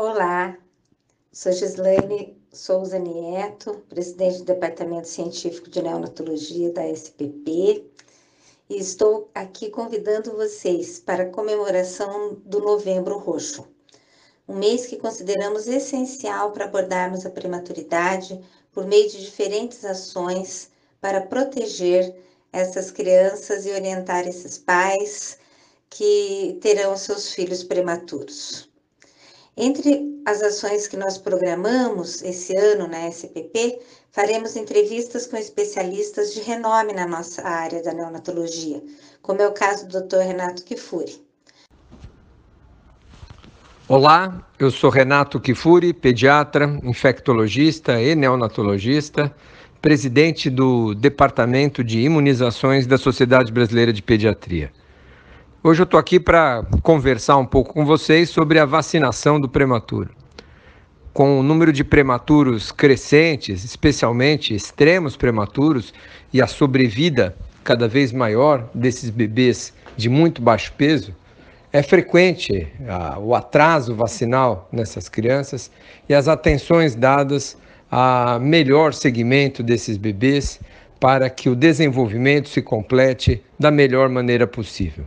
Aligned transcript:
Olá, 0.00 0.56
sou 1.32 1.50
Gislaine 1.50 2.40
Souza 2.52 3.00
Nieto, 3.00 3.82
presidente 3.88 4.38
do 4.38 4.44
Departamento 4.44 5.08
Científico 5.08 5.68
de 5.68 5.82
Neonatologia 5.82 6.72
da 6.72 6.86
SPP, 6.88 7.84
e 8.70 8.76
estou 8.76 9.28
aqui 9.34 9.68
convidando 9.70 10.36
vocês 10.36 11.00
para 11.00 11.24
a 11.24 11.30
comemoração 11.30 12.36
do 12.44 12.60
Novembro 12.60 13.18
Roxo, 13.18 13.66
um 14.46 14.54
mês 14.54 14.86
que 14.86 14.98
consideramos 14.98 15.66
essencial 15.66 16.52
para 16.52 16.66
abordarmos 16.66 17.26
a 17.26 17.30
prematuridade 17.30 18.40
por 18.70 18.86
meio 18.86 19.10
de 19.10 19.20
diferentes 19.20 19.84
ações 19.84 20.70
para 21.00 21.22
proteger 21.22 22.14
essas 22.52 22.92
crianças 22.92 23.66
e 23.66 23.72
orientar 23.72 24.28
esses 24.28 24.58
pais 24.58 25.40
que 25.90 26.56
terão 26.62 26.96
seus 26.96 27.32
filhos 27.32 27.64
prematuros. 27.64 28.67
Entre 29.60 30.22
as 30.24 30.40
ações 30.40 30.86
que 30.86 30.96
nós 30.96 31.18
programamos 31.18 32.22
esse 32.22 32.56
ano 32.56 32.86
na 32.86 33.08
SPP, 33.08 33.80
faremos 34.12 34.54
entrevistas 34.54 35.26
com 35.26 35.36
especialistas 35.36 36.32
de 36.32 36.40
renome 36.42 36.92
na 36.92 37.08
nossa 37.08 37.42
área 37.42 37.82
da 37.82 37.92
neonatologia, 37.92 38.80
como 39.20 39.42
é 39.42 39.48
o 39.48 39.52
caso 39.52 39.88
do 39.88 40.00
Dr. 40.00 40.18
Renato 40.18 40.62
Kifuri. 40.62 41.20
Olá, 43.88 44.46
eu 44.60 44.70
sou 44.70 44.90
Renato 44.90 45.40
Kifuri, 45.40 45.92
pediatra, 45.92 46.78
infectologista 46.84 48.00
e 48.00 48.14
neonatologista, 48.14 49.34
presidente 49.82 50.48
do 50.48 50.94
Departamento 50.94 51.82
de 51.82 51.98
Imunizações 51.98 52.86
da 52.86 52.96
Sociedade 52.96 53.50
Brasileira 53.50 53.92
de 53.92 54.02
Pediatria. 54.02 54.70
Hoje 55.60 55.82
eu 55.82 55.84
estou 55.84 55.98
aqui 55.98 56.20
para 56.20 56.64
conversar 56.84 57.36
um 57.36 57.44
pouco 57.44 57.74
com 57.74 57.84
vocês 57.84 58.30
sobre 58.30 58.60
a 58.60 58.64
vacinação 58.64 59.40
do 59.40 59.48
prematuro. 59.48 60.10
Com 61.12 61.40
o 61.40 61.42
número 61.42 61.72
de 61.72 61.82
prematuros 61.82 62.70
crescentes, 62.70 63.64
especialmente 63.64 64.54
extremos 64.54 65.16
prematuros, 65.16 65.92
e 66.32 66.40
a 66.40 66.46
sobrevida 66.46 67.36
cada 67.64 67.88
vez 67.88 68.12
maior 68.12 68.70
desses 68.72 69.10
bebês 69.10 69.74
de 69.96 70.08
muito 70.08 70.40
baixo 70.40 70.72
peso, 70.78 71.12
é 71.72 71.82
frequente 71.82 72.68
ah, 72.88 73.18
o 73.18 73.34
atraso 73.34 73.96
vacinal 73.96 74.68
nessas 74.70 75.08
crianças 75.08 75.72
e 76.08 76.14
as 76.14 76.28
atenções 76.28 76.94
dadas 76.94 77.56
a 77.90 78.38
melhor 78.40 78.94
segmento 78.94 79.60
desses 79.60 79.96
bebês 79.96 80.60
para 81.00 81.28
que 81.28 81.48
o 81.48 81.56
desenvolvimento 81.56 82.48
se 82.48 82.62
complete 82.62 83.42
da 83.58 83.72
melhor 83.72 84.08
maneira 84.08 84.46
possível. 84.46 85.04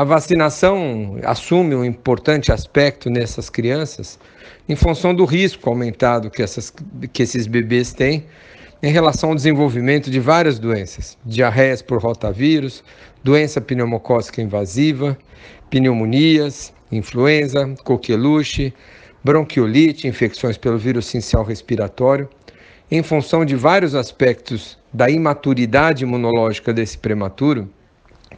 A 0.00 0.04
vacinação 0.04 1.18
assume 1.24 1.74
um 1.74 1.84
importante 1.84 2.50
aspecto 2.50 3.10
nessas 3.10 3.50
crianças 3.50 4.18
em 4.66 4.74
função 4.74 5.14
do 5.14 5.26
risco 5.26 5.68
aumentado 5.68 6.30
que, 6.30 6.42
essas, 6.42 6.72
que 7.12 7.22
esses 7.22 7.46
bebês 7.46 7.92
têm 7.92 8.24
em 8.82 8.90
relação 8.90 9.28
ao 9.28 9.34
desenvolvimento 9.34 10.10
de 10.10 10.18
várias 10.18 10.58
doenças, 10.58 11.18
diarreias 11.22 11.82
por 11.82 12.02
rotavírus, 12.02 12.82
doença 13.22 13.60
pneumocócica 13.60 14.40
invasiva, 14.40 15.18
pneumonias, 15.68 16.72
influenza, 16.90 17.68
coqueluche, 17.84 18.72
bronquiolite, 19.22 20.08
infecções 20.08 20.56
pelo 20.56 20.78
vírus 20.78 21.04
sincial 21.04 21.44
respiratório, 21.44 22.26
em 22.90 23.02
função 23.02 23.44
de 23.44 23.54
vários 23.54 23.94
aspectos 23.94 24.78
da 24.94 25.10
imaturidade 25.10 26.04
imunológica 26.04 26.72
desse 26.72 26.96
prematuro, 26.96 27.68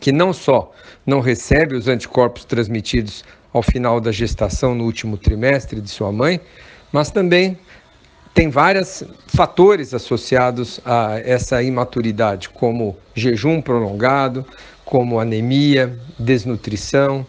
que 0.00 0.12
não 0.12 0.32
só 0.32 0.72
não 1.06 1.20
recebe 1.20 1.74
os 1.74 1.88
anticorpos 1.88 2.44
transmitidos 2.44 3.24
ao 3.52 3.62
final 3.62 4.00
da 4.00 4.10
gestação 4.10 4.74
no 4.74 4.84
último 4.84 5.16
trimestre 5.16 5.80
de 5.80 5.90
sua 5.90 6.10
mãe, 6.10 6.40
mas 6.92 7.10
também 7.10 7.58
tem 8.34 8.48
vários 8.48 9.04
fatores 9.28 9.92
associados 9.92 10.80
a 10.84 11.18
essa 11.18 11.62
imaturidade, 11.62 12.48
como 12.48 12.96
jejum 13.14 13.60
prolongado, 13.60 14.44
como 14.84 15.20
anemia, 15.20 15.98
desnutrição, 16.18 17.26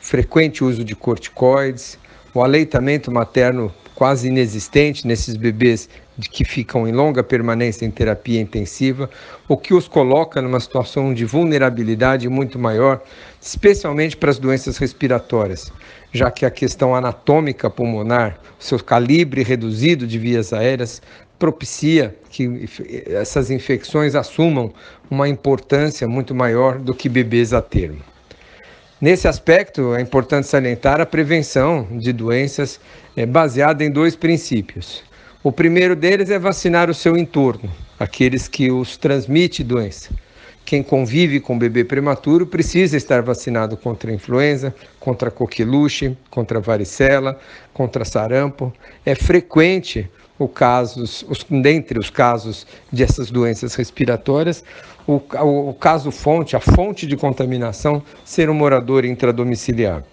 frequente 0.00 0.62
uso 0.62 0.84
de 0.84 0.94
corticoides, 0.94 1.98
o 2.34 2.42
aleitamento 2.42 3.10
materno 3.10 3.72
quase 3.94 4.28
inexistente 4.28 5.06
nesses 5.06 5.36
bebês 5.36 5.88
que 6.30 6.44
ficam 6.44 6.86
em 6.86 6.92
longa 6.92 7.22
permanência 7.22 7.86
em 7.86 7.90
terapia 7.90 8.40
intensiva, 8.40 9.08
o 9.48 9.56
que 9.56 9.72
os 9.72 9.88
coloca 9.88 10.42
numa 10.42 10.60
situação 10.60 11.14
de 11.14 11.24
vulnerabilidade 11.24 12.28
muito 12.28 12.58
maior, 12.58 13.02
especialmente 13.40 14.16
para 14.16 14.30
as 14.30 14.38
doenças 14.38 14.76
respiratórias, 14.76 15.72
já 16.12 16.30
que 16.30 16.44
a 16.44 16.50
questão 16.50 16.94
anatômica 16.94 17.70
pulmonar, 17.70 18.38
seu 18.58 18.78
calibre 18.78 19.42
reduzido 19.42 20.06
de 20.06 20.18
vias 20.18 20.52
aéreas, 20.52 21.00
propicia 21.38 22.14
que 22.30 22.66
essas 23.06 23.50
infecções 23.50 24.14
assumam 24.14 24.72
uma 25.10 25.28
importância 25.28 26.06
muito 26.06 26.34
maior 26.34 26.78
do 26.78 26.94
que 26.94 27.08
bebês 27.08 27.52
a 27.52 27.60
termo. 27.60 28.00
Nesse 29.00 29.26
aspecto, 29.26 29.96
é 29.96 30.00
importante 30.00 30.46
salientar 30.46 31.00
a 31.00 31.06
prevenção 31.06 31.88
de 31.90 32.12
doenças 32.12 32.78
é, 33.16 33.26
baseada 33.26 33.82
em 33.82 33.90
dois 33.90 34.14
princípios. 34.14 35.02
O 35.44 35.50
primeiro 35.50 35.96
deles 35.96 36.30
é 36.30 36.38
vacinar 36.38 36.88
o 36.88 36.94
seu 36.94 37.16
entorno, 37.16 37.68
aqueles 37.98 38.46
que 38.46 38.70
os 38.70 38.96
transmite 38.96 39.64
doença. 39.64 40.10
Quem 40.64 40.84
convive 40.84 41.40
com 41.40 41.58
bebê 41.58 41.82
prematuro 41.82 42.46
precisa 42.46 42.96
estar 42.96 43.22
vacinado 43.22 43.76
contra 43.76 44.12
a 44.12 44.14
influenza, 44.14 44.72
contra 45.00 45.30
a 45.30 45.32
coqueluche, 45.32 46.16
contra 46.30 46.58
a 46.58 46.60
varicela, 46.60 47.40
contra 47.74 48.04
sarampo. 48.04 48.72
É 49.04 49.16
frequente 49.16 50.08
o 50.38 50.46
casos, 50.46 51.26
os, 51.28 51.44
dentre 51.50 51.98
os 51.98 52.08
casos 52.08 52.64
dessas 52.92 53.28
doenças 53.28 53.74
respiratórias, 53.74 54.62
o, 55.08 55.14
o, 55.14 55.70
o 55.70 55.74
caso 55.74 56.12
fonte, 56.12 56.54
a 56.54 56.60
fonte 56.60 57.04
de 57.04 57.16
contaminação, 57.16 58.00
ser 58.24 58.48
um 58.48 58.54
morador 58.54 59.04
intradomiciliar. 59.04 60.04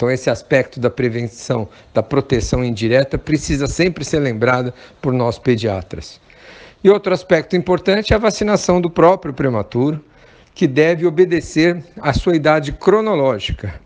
Então, 0.00 0.10
esse 0.10 0.30
aspecto 0.30 0.80
da 0.80 0.88
prevenção, 0.88 1.68
da 1.92 2.02
proteção 2.02 2.64
indireta, 2.64 3.18
precisa 3.18 3.66
sempre 3.66 4.02
ser 4.02 4.18
lembrado 4.18 4.72
por 4.98 5.12
nós 5.12 5.38
pediatras. 5.38 6.18
E 6.82 6.88
outro 6.88 7.12
aspecto 7.12 7.54
importante 7.54 8.14
é 8.14 8.16
a 8.16 8.18
vacinação 8.18 8.80
do 8.80 8.88
próprio 8.88 9.34
prematuro, 9.34 10.02
que 10.54 10.66
deve 10.66 11.04
obedecer 11.04 11.84
à 12.00 12.14
sua 12.14 12.34
idade 12.34 12.72
cronológica. 12.72 13.78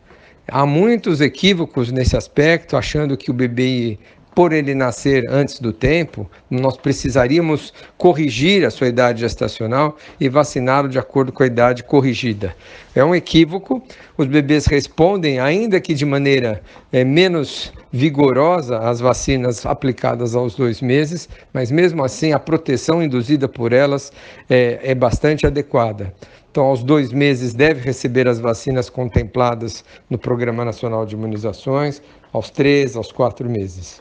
Há 0.46 0.64
muitos 0.64 1.20
equívocos 1.20 1.90
nesse 1.90 2.16
aspecto, 2.16 2.76
achando 2.76 3.16
que 3.16 3.32
o 3.32 3.34
bebê 3.34 3.98
por 4.34 4.52
ele 4.52 4.74
nascer 4.74 5.24
antes 5.30 5.60
do 5.60 5.72
tempo, 5.72 6.28
nós 6.50 6.76
precisaríamos 6.76 7.72
corrigir 7.96 8.64
a 8.64 8.70
sua 8.70 8.88
idade 8.88 9.20
gestacional 9.20 9.96
e 10.18 10.28
vaciná-lo 10.28 10.88
de 10.88 10.98
acordo 10.98 11.32
com 11.32 11.42
a 11.42 11.46
idade 11.46 11.84
corrigida. 11.84 12.54
É 12.94 13.04
um 13.04 13.14
equívoco. 13.14 13.82
Os 14.18 14.26
bebês 14.26 14.66
respondem, 14.66 15.38
ainda 15.38 15.80
que 15.80 15.94
de 15.94 16.04
maneira 16.04 16.62
é, 16.92 17.04
menos 17.04 17.72
vigorosa, 17.92 18.78
às 18.78 19.00
vacinas 19.00 19.64
aplicadas 19.64 20.34
aos 20.34 20.56
dois 20.56 20.80
meses, 20.80 21.28
mas 21.52 21.70
mesmo 21.70 22.04
assim 22.04 22.32
a 22.32 22.38
proteção 22.38 23.02
induzida 23.02 23.48
por 23.48 23.72
elas 23.72 24.12
é, 24.50 24.80
é 24.82 24.94
bastante 24.94 25.46
adequada. 25.46 26.12
Então, 26.50 26.66
aos 26.66 26.84
dois 26.84 27.12
meses, 27.12 27.52
deve 27.52 27.80
receber 27.80 28.28
as 28.28 28.38
vacinas 28.38 28.88
contempladas 28.88 29.84
no 30.08 30.16
Programa 30.16 30.64
Nacional 30.64 31.04
de 31.04 31.16
Imunizações, 31.16 32.00
aos 32.32 32.48
três, 32.48 32.94
aos 32.94 33.10
quatro 33.10 33.50
meses. 33.50 34.00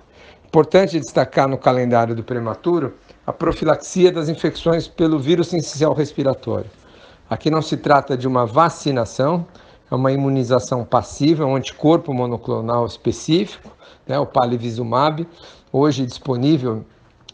Importante 0.53 0.99
destacar 0.99 1.47
no 1.47 1.57
calendário 1.57 2.13
do 2.13 2.23
prematuro 2.23 2.93
a 3.25 3.33
profilaxia 3.33 4.11
das 4.11 4.29
infecções 4.29 4.87
pelo 4.87 5.17
vírus 5.17 5.47
sincicial 5.47 5.95
respiratório. 5.95 6.69
Aqui 7.27 7.49
não 7.49 7.59
se 7.59 7.75
trata 7.75 8.15
de 8.15 8.27
uma 8.27 8.45
vacinação, 8.45 9.47
é 9.89 9.95
uma 9.95 10.11
imunização 10.11 10.85
passiva, 10.85 11.43
um 11.43 11.55
anticorpo 11.55 12.13
monoclonal 12.13 12.85
específico, 12.85 13.71
né, 14.05 14.19
o 14.19 14.27
palivizumab, 14.27 15.27
hoje 15.71 16.05
disponível 16.05 16.85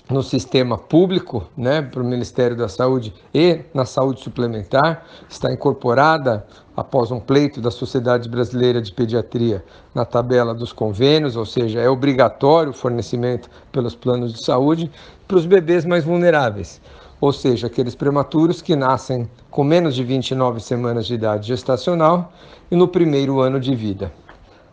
no 0.09 0.23
sistema 0.23 0.75
público, 0.75 1.47
né, 1.55 1.83
para 1.83 2.01
o 2.01 2.05
Ministério 2.05 2.57
da 2.57 2.67
Saúde 2.67 3.13
e 3.33 3.61
na 3.73 3.85
saúde 3.85 4.21
suplementar, 4.21 5.05
está 5.29 5.53
incorporada 5.53 6.45
após 6.75 7.11
um 7.11 7.19
pleito 7.19 7.61
da 7.61 7.69
Sociedade 7.69 8.27
Brasileira 8.27 8.81
de 8.81 8.91
Pediatria 8.91 9.63
na 9.93 10.05
tabela 10.05 10.55
dos 10.55 10.73
convênios, 10.73 11.35
ou 11.35 11.45
seja, 11.45 11.79
é 11.79 11.87
obrigatório 11.87 12.71
o 12.71 12.73
fornecimento 12.73 13.49
pelos 13.71 13.93
planos 13.93 14.33
de 14.33 14.43
saúde 14.43 14.91
para 15.27 15.37
os 15.37 15.45
bebês 15.45 15.85
mais 15.85 16.03
vulneráveis, 16.03 16.81
ou 17.21 17.31
seja, 17.31 17.67
aqueles 17.67 17.93
prematuros 17.93 18.63
que 18.63 18.75
nascem 18.75 19.29
com 19.51 19.63
menos 19.63 19.93
de 19.93 20.03
29 20.03 20.59
semanas 20.59 21.05
de 21.05 21.13
idade 21.13 21.47
gestacional 21.47 22.33
e 22.71 22.75
no 22.75 22.87
primeiro 22.87 23.41
ano 23.41 23.59
de 23.59 23.75
vida. 23.75 24.11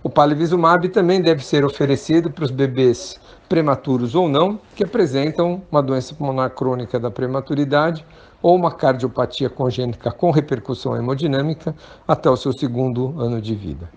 O 0.07 0.09
palivizumab 0.09 0.89
também 0.91 1.21
deve 1.21 1.45
ser 1.45 1.65
oferecido 1.65 2.31
para 2.31 2.45
os 2.45 2.53
bebês 2.53 3.19
prematuros 3.49 4.15
ou 4.15 4.29
não, 4.29 4.57
que 4.77 4.85
apresentam 4.85 5.61
uma 5.69 5.83
doença 5.83 6.15
pulmonar 6.15 6.51
crônica 6.51 6.97
da 7.01 7.11
prematuridade 7.11 8.07
ou 8.41 8.55
uma 8.55 8.71
cardiopatia 8.71 9.51
congênita 9.51 10.13
com 10.13 10.31
repercussão 10.31 10.97
hemodinâmica 10.97 11.75
até 12.07 12.31
o 12.31 12.37
seu 12.37 12.53
segundo 12.53 13.21
ano 13.21 13.43
de 13.43 13.53
vida. 13.57 13.91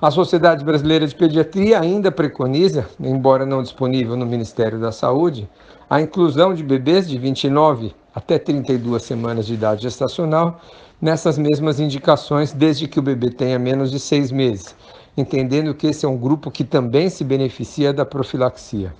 A 0.00 0.10
Sociedade 0.10 0.64
Brasileira 0.64 1.06
de 1.06 1.14
Pediatria 1.14 1.80
ainda 1.80 2.10
preconiza, 2.10 2.88
embora 2.98 3.44
não 3.44 3.62
disponível 3.62 4.16
no 4.16 4.24
Ministério 4.24 4.80
da 4.80 4.90
Saúde, 4.90 5.46
a 5.90 6.00
inclusão 6.00 6.54
de 6.54 6.64
bebês 6.64 7.06
de 7.06 7.18
29 7.18 7.94
até 8.16 8.38
32 8.38 9.02
semanas 9.02 9.44
de 9.44 9.52
idade 9.52 9.82
gestacional 9.82 10.58
nessas 10.98 11.36
mesmas 11.36 11.78
indicações, 11.78 12.50
desde 12.50 12.88
que 12.88 12.98
o 12.98 13.02
bebê 13.02 13.28
tenha 13.28 13.58
menos 13.58 13.90
de 13.90 14.00
seis 14.00 14.32
meses, 14.32 14.74
entendendo 15.14 15.74
que 15.74 15.86
esse 15.86 16.06
é 16.06 16.08
um 16.08 16.16
grupo 16.16 16.50
que 16.50 16.64
também 16.64 17.10
se 17.10 17.22
beneficia 17.22 17.92
da 17.92 18.06
profilaxia. 18.06 18.94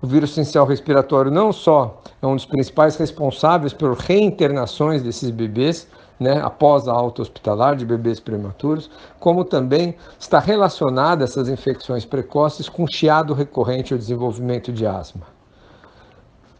O 0.00 0.06
vírus 0.06 0.30
essencial 0.30 0.64
respiratório 0.64 1.32
não 1.32 1.52
só 1.52 2.00
é 2.22 2.26
um 2.28 2.36
dos 2.36 2.46
principais 2.46 2.94
responsáveis 2.94 3.72
por 3.72 3.96
reinternações 3.96 5.02
desses 5.02 5.30
bebês, 5.30 5.88
né, 6.20 6.40
após 6.40 6.86
a 6.86 6.92
alta 6.92 7.22
hospitalar 7.22 7.74
de 7.74 7.84
bebês 7.84 8.20
prematuros, 8.20 8.88
como 9.18 9.44
também 9.44 9.96
está 10.18 10.38
relacionada 10.38 11.24
essas 11.24 11.48
infecções 11.48 12.04
precoces 12.04 12.68
com 12.68 12.86
chiado 12.86 13.34
recorrente 13.34 13.92
ao 13.92 13.98
desenvolvimento 13.98 14.72
de 14.72 14.86
asma. 14.86 15.22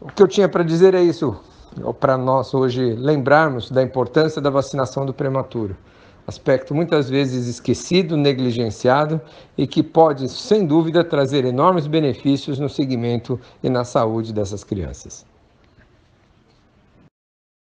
O 0.00 0.08
que 0.08 0.22
eu 0.22 0.28
tinha 0.28 0.48
para 0.48 0.64
dizer 0.64 0.94
é 0.94 1.02
isso, 1.02 1.36
para 2.00 2.16
nós 2.16 2.54
hoje 2.54 2.94
lembrarmos 2.94 3.70
da 3.70 3.82
importância 3.82 4.40
da 4.40 4.50
vacinação 4.50 5.04
do 5.04 5.12
prematuro. 5.12 5.76
Aspecto 6.26 6.74
muitas 6.74 7.08
vezes 7.08 7.46
esquecido, 7.46 8.16
negligenciado 8.16 9.20
e 9.56 9.66
que 9.66 9.82
pode, 9.82 10.28
sem 10.28 10.66
dúvida, 10.66 11.02
trazer 11.02 11.44
enormes 11.44 11.86
benefícios 11.86 12.58
no 12.58 12.68
segmento 12.68 13.40
e 13.62 13.70
na 13.70 13.82
saúde 13.82 14.32
dessas 14.32 14.62
crianças. 14.62 15.24